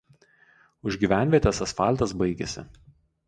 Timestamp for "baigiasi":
2.23-2.65